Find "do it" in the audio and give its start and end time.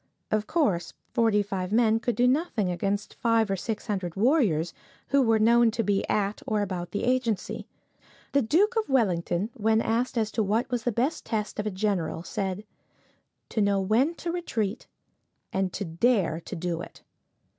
16.55-17.03